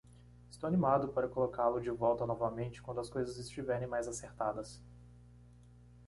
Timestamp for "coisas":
3.07-3.37